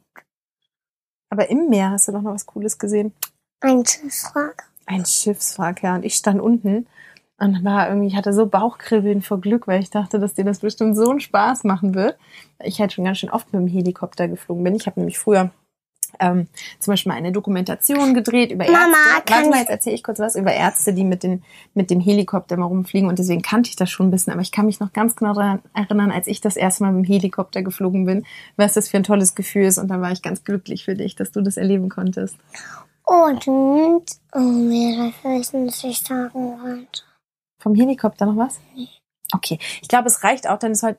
Aber 1.31 1.49
im 1.49 1.69
Meer 1.69 1.91
hast 1.91 2.07
du 2.09 2.13
doch 2.13 2.21
noch 2.23 2.35
was 2.35 2.47
Cooles 2.47 2.79
gesehen. 2.79 3.15
ein 3.61 3.85
Schiffswrack. 3.85 4.69
Ein 4.85 5.05
Schiffswrack, 5.07 5.83
ja. 5.83 5.95
Und 5.95 6.05
ich 6.05 6.15
stand 6.15 6.41
unten 6.41 6.87
und 7.39 7.65
war 7.65 7.89
irgendwie, 7.89 8.09
ich 8.09 8.17
hatte 8.17 8.33
so 8.35 8.47
Bauchkribbeln 8.47 9.23
vor 9.23 9.41
Glück, 9.41 9.67
weil 9.67 9.81
ich 9.83 9.91
dachte, 9.91 10.19
dass 10.19 10.35
dir 10.35 10.45
das 10.45 10.61
bestimmt 10.61 10.97
so 10.97 11.11
einen 11.11 11.21
Spaß 11.21 11.65
machen 11.65 11.95
wird. 11.95 12.19
Ich 12.63 12.81
halt 12.81 12.93
schon 12.93 13.05
ganz 13.05 13.19
schön 13.19 13.31
oft 13.31 13.53
mit 13.53 13.61
dem 13.63 13.69
Helikopter 13.69 14.29
geflogen 14.29 14.65
bin. 14.65 14.75
Ich 14.75 14.87
habe 14.87 15.01
nämlich 15.01 15.19
früher 15.19 15.51
ähm, 16.21 16.49
zum 16.79 16.93
Beispiel 16.93 17.13
mal 17.13 17.19
eine 17.19 17.33
Dokumentation 17.33 18.15
gedreht 18.15 18.53
über 18.53 18.65
Ärzte. 18.65 18.79
Mama, 18.79 18.97
Warte 19.27 19.51
mal, 19.51 19.59
jetzt 19.61 19.71
erzähle 19.71 19.97
ich 19.97 20.03
kurz 20.03 20.19
was 20.19 20.37
über 20.37 20.53
Ärzte, 20.53 20.93
die 20.93 21.05
mit, 21.05 21.23
den, 21.23 21.43
mit 21.75 21.91
dem 21.91 22.01
Helikopter 22.01 22.57
mal 22.57 22.67
rumfliegen 22.67 23.09
und 23.09 23.19
deswegen 23.19 23.43
kannte 23.43 23.71
ich 23.71 23.77
das 23.77 23.91
schon 23.91 24.09
ein 24.09 24.11
bisschen, 24.11 24.33
aber 24.33 24.43
ich 24.43 24.53
kann 24.53 24.67
mich 24.67 24.81
noch 24.81 24.93
ganz 24.93 25.17
genau 25.17 25.35
daran 25.35 25.61
erinnern, 25.75 26.11
als 26.11 26.27
ich 26.27 26.41
das 26.41 26.57
erste 26.57 26.85
Mal 26.85 26.93
mit 26.93 27.07
dem 27.07 27.13
Helikopter 27.13 27.63
geflogen 27.63 28.07
bin, 28.07 28.25
was 28.57 28.75
das 28.75 28.89
für 28.89 28.97
ein 28.97 29.05
tolles 29.05 29.35
Gefühl 29.35 29.65
ist 29.65 29.79
und 29.79 29.89
dann 29.89 30.01
war 30.01 30.13
ich 30.13 30.23
ganz 30.23 30.45
glücklich 30.45 30.85
für 30.85 30.95
dich, 30.95 31.17
dass 31.17 31.33
du 31.33 31.41
das 31.41 31.57
erleben 31.57 31.89
konntest. 31.89 32.37
Und, 33.05 33.47
oh, 33.47 34.39
mir 34.39 35.13
wissen, 35.23 35.69
was 35.69 35.85
ich 35.85 36.01
sagen 36.01 36.59
wollte. 36.61 37.03
Vom 37.61 37.75
Helikopter 37.75 38.27
noch 38.27 38.37
was? 38.37 38.61
Okay, 39.33 39.59
ich 39.81 39.89
glaube, 39.89 40.09
es 40.09 40.25
reicht 40.25 40.49
auch, 40.49 40.59
denn 40.59 40.73
es, 40.73 40.83
heute, 40.83 40.99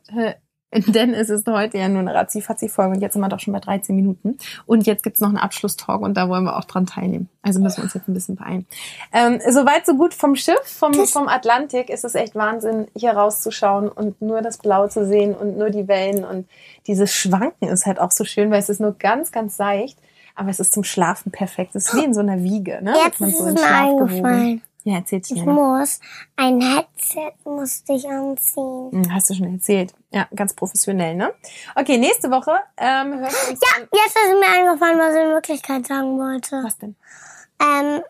denn 0.87 1.13
es 1.13 1.29
ist 1.29 1.47
heute 1.47 1.77
ja 1.77 1.87
nur 1.87 2.01
eine 2.01 2.13
Razzi-Fatzi-Folge 2.13 2.95
und 2.95 3.01
jetzt 3.01 3.13
sind 3.13 3.21
wir 3.21 3.29
doch 3.29 3.39
schon 3.39 3.53
bei 3.53 3.59
13 3.59 3.95
Minuten. 3.95 4.37
Und 4.65 4.85
jetzt 4.85 5.03
gibt's 5.03 5.21
noch 5.21 5.29
einen 5.29 5.37
Abschlusstalk 5.37 6.01
und 6.01 6.15
da 6.15 6.27
wollen 6.27 6.43
wir 6.43 6.57
auch 6.57 6.65
dran 6.65 6.85
teilnehmen. 6.85 7.29
Also 7.41 7.61
müssen 7.61 7.77
wir 7.77 7.83
uns 7.85 7.93
jetzt 7.93 8.09
ein 8.09 8.13
bisschen 8.13 8.35
beeilen. 8.35 8.65
Ähm, 9.13 9.39
Soweit, 9.49 9.85
so 9.85 9.95
gut 9.95 10.13
vom 10.13 10.35
Schiff, 10.35 10.61
vom, 10.65 10.93
vom 10.93 11.29
Atlantik 11.29 11.89
ist 11.89 12.03
es 12.03 12.15
echt 12.15 12.35
Wahnsinn, 12.35 12.87
hier 12.95 13.11
rauszuschauen 13.11 13.87
und 13.87 14.21
nur 14.21 14.41
das 14.41 14.57
Blau 14.57 14.87
zu 14.87 15.07
sehen 15.07 15.33
und 15.33 15.57
nur 15.57 15.69
die 15.69 15.87
Wellen 15.87 16.25
und 16.25 16.49
dieses 16.85 17.13
Schwanken 17.13 17.69
ist 17.69 17.85
halt 17.85 17.99
auch 17.99 18.11
so 18.11 18.25
schön, 18.25 18.51
weil 18.51 18.59
es 18.59 18.69
ist 18.69 18.81
nur 18.81 18.93
ganz, 18.93 19.31
ganz 19.31 19.55
seicht, 19.55 19.97
aber 20.35 20.49
es 20.49 20.59
ist 20.59 20.73
zum 20.73 20.83
Schlafen 20.83 21.31
perfekt. 21.31 21.75
Es 21.75 21.87
ist 21.87 21.95
wie 21.95 22.03
in 22.03 22.13
so 22.13 22.19
einer 22.19 22.43
Wiege, 22.43 22.79
ne? 22.83 22.93
Jetzt 23.05 23.19
Wird 23.19 23.21
man 23.21 23.29
ist 23.29 23.37
so 23.37 23.43
es 23.45 23.49
in 23.49 23.55
mir 23.55 23.67
eingefallen. 23.67 24.61
Ja, 24.87 24.95
erzähl's 24.99 25.29
Ich 25.31 25.43
mir. 25.43 25.51
muss 25.51 25.99
ein 26.37 26.61
Headset 26.61 27.33
musste 27.43 27.91
ich 27.93 28.07
anziehen. 28.07 28.89
Hm, 28.91 29.13
Hast 29.13 29.29
du 29.29 29.33
schon 29.33 29.53
erzählt. 29.53 29.93
Ja, 30.11 30.27
ganz 30.33 30.53
professionell, 30.53 31.13
ne? 31.15 31.33
Okay, 31.75 31.97
nächste 31.97 32.31
Woche 32.31 32.51
ähm, 32.77 33.19
wir 33.19 33.25
uns 33.27 33.33
Ja, 33.49 33.81
jetzt 33.91 34.15
ist 34.15 34.39
mir 34.39 34.47
eingefallen, 34.57 34.97
was 34.97 35.13
ich 35.13 35.21
in 35.23 35.29
Wirklichkeit 35.31 35.85
sagen 35.87 36.17
wollte. 36.17 36.61
Was 36.63 36.77
denn? 36.77 36.95
Ähm, 37.61 38.01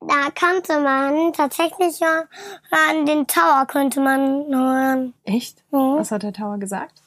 da 0.00 0.28
konnte 0.38 0.80
man 0.80 1.32
tatsächlich 1.32 1.98
ja 2.00 2.24
hören, 2.70 3.06
den 3.06 3.26
Tower 3.26 3.64
könnte 3.66 4.00
man 4.00 4.44
hören. 4.54 5.14
Echt? 5.24 5.64
Mhm. 5.70 5.96
Was 5.96 6.10
hat 6.10 6.24
der 6.24 6.34
Tower 6.34 6.58
gesagt? 6.58 7.02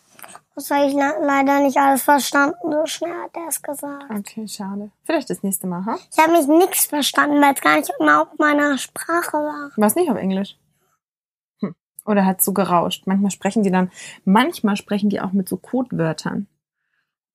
Das 0.55 0.71
habe 0.71 0.85
ich 0.87 0.93
le- 0.93 1.19
leider 1.21 1.59
nicht 1.61 1.77
alles 1.77 2.03
verstanden. 2.03 2.55
So 2.71 2.85
schnell 2.85 3.13
hat 3.21 3.35
er 3.35 3.47
es 3.49 3.61
gesagt. 3.61 4.05
Okay, 4.09 4.47
schade. 4.47 4.89
Vielleicht 5.03 5.29
das 5.29 5.43
nächste 5.43 5.67
Mal, 5.67 5.85
ha? 5.85 5.97
Ich 6.11 6.17
habe 6.17 6.31
mich 6.31 6.47
nichts 6.47 6.85
verstanden, 6.85 7.41
weil 7.41 7.53
es 7.53 7.61
gar 7.61 7.75
nicht 7.77 7.91
überhaupt 7.99 8.39
meiner 8.39 8.77
Sprache 8.77 9.33
war. 9.37 9.71
War 9.75 9.87
es 9.87 9.95
nicht 9.95 10.09
auf 10.09 10.17
Englisch? 10.17 10.57
Hm. 11.59 11.75
Oder 12.05 12.25
hat 12.25 12.41
so 12.41 12.53
gerauscht? 12.53 13.05
Manchmal 13.05 13.31
sprechen 13.31 13.63
die 13.63 13.71
dann, 13.71 13.91
manchmal 14.23 14.77
sprechen 14.77 15.09
die 15.09 15.19
auch 15.19 15.33
mit 15.33 15.49
so 15.49 15.57
Codewörtern. 15.57 16.47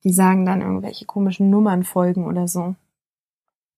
Die 0.03 0.12
sagen 0.15 0.47
dann 0.47 0.62
irgendwelche 0.62 1.05
komischen 1.05 1.50
Nummernfolgen 1.50 2.25
oder 2.27 2.49
so. 2.49 2.75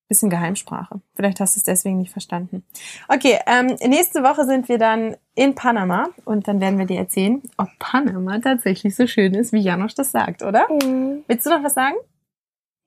Bisschen 0.08 0.30
Geheimsprache. 0.30 1.00
Vielleicht 1.14 1.40
hast 1.40 1.56
du 1.56 1.60
es 1.60 1.64
deswegen 1.64 1.98
nicht 1.98 2.12
verstanden. 2.12 2.64
Okay, 3.08 3.38
ähm, 3.46 3.76
nächste 3.88 4.22
Woche 4.22 4.44
sind 4.44 4.68
wir 4.68 4.78
dann 4.78 5.16
in 5.34 5.54
Panama 5.54 6.08
und 6.24 6.48
dann 6.48 6.60
werden 6.60 6.78
wir 6.78 6.86
dir 6.86 6.98
erzählen, 6.98 7.40
ob 7.56 7.68
Panama 7.78 8.38
tatsächlich 8.38 8.94
so 8.94 9.06
schön 9.06 9.34
ist, 9.34 9.52
wie 9.52 9.60
Janosch 9.60 9.94
das 9.94 10.12
sagt, 10.12 10.42
oder? 10.42 10.66
Mhm. 10.70 11.24
Willst 11.26 11.46
du 11.46 11.50
noch 11.50 11.62
was 11.62 11.74
sagen? 11.74 11.96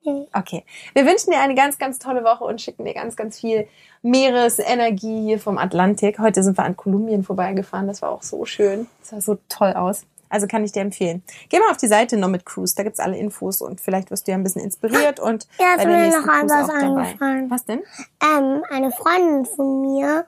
Nee. 0.06 0.28
Okay. 0.34 0.64
Wir 0.94 1.06
wünschen 1.06 1.32
dir 1.32 1.40
eine 1.40 1.56
ganz, 1.56 1.80
ganz 1.80 1.98
tolle 1.98 2.24
Woche 2.24 2.44
und 2.44 2.62
schicken 2.62 2.86
dir 2.86 2.94
ganz, 2.94 3.16
ganz 3.16 3.40
viel 3.40 3.68
Meeresenergie 4.04 5.24
hier 5.24 5.40
vom 5.40 5.58
Atlantik. 5.58 6.20
Heute 6.20 6.44
sind 6.44 6.58
wir 6.58 6.64
an 6.64 6.78
Kolumbien 6.78 7.24
vorbeigefahren. 7.24 7.88
Das 7.88 8.04
war 8.04 8.12
auch 8.12 8.22
so 8.22 8.46
schön. 8.46 8.86
Das 9.00 9.10
sah 9.10 9.22
so 9.22 9.40
toll 9.50 9.74
aus. 9.74 10.06
Also 10.36 10.48
kann 10.48 10.66
ich 10.66 10.74
dir 10.74 10.82
empfehlen. 10.82 11.24
Geh 11.48 11.60
mal 11.60 11.72
auf 11.72 11.78
die 11.78 11.88
Seite 11.88 12.18
Nomad 12.18 12.46
Cruise, 12.46 12.76
da 12.76 12.84
gibt's 12.84 13.00
alle 13.00 13.18
Infos 13.18 13.62
und 13.62 13.80
vielleicht 13.80 14.12
wirst 14.12 14.28
du 14.28 14.32
ja 14.32 14.38
ein 14.38 14.44
bisschen 14.44 14.62
inspiriert 14.62 15.18
und 15.22 15.48
Ja, 15.58 15.76
ist 15.76 15.78
bei 15.78 15.86
der 15.86 15.98
mir 15.98 16.10
noch 16.10 16.28
an 16.28 16.40
Cruise 16.42 16.54
was 16.56 16.70
auch 16.70 16.74
dabei. 16.74 17.02
eingefallen. 17.04 17.50
Was 17.50 17.64
denn? 17.64 17.84
Ähm, 18.22 18.62
eine 18.70 18.92
Freundin 18.92 19.46
von 19.46 19.82
mir 19.82 20.28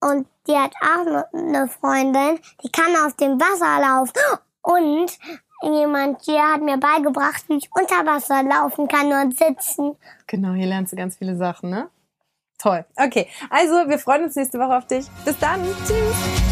und 0.00 0.28
die 0.46 0.52
hat 0.56 0.72
auch 0.80 1.04
ne- 1.04 1.26
eine 1.32 1.66
Freundin, 1.68 2.38
die 2.62 2.70
kann 2.70 2.94
auf 3.04 3.14
dem 3.16 3.40
Wasser 3.40 3.80
laufen 3.80 4.12
und 4.62 5.18
jemand 5.76 6.22
hier 6.22 6.40
hat 6.52 6.62
mir 6.62 6.78
beigebracht, 6.78 7.48
wie 7.48 7.56
ich 7.56 7.68
unter 7.74 8.06
Wasser 8.06 8.44
laufen 8.44 8.86
kann 8.86 9.12
und 9.12 9.36
sitzen. 9.36 9.96
Genau, 10.28 10.52
hier 10.52 10.68
lernst 10.68 10.92
du 10.92 10.96
ganz 10.96 11.16
viele 11.16 11.36
Sachen, 11.36 11.70
ne? 11.70 11.88
Toll. 12.58 12.84
Okay, 12.94 13.26
also 13.50 13.88
wir 13.88 13.98
freuen 13.98 14.22
uns 14.22 14.36
nächste 14.36 14.60
Woche 14.60 14.76
auf 14.76 14.86
dich. 14.86 15.06
Bis 15.24 15.36
dann. 15.40 15.64
Tschüss. 15.84 16.47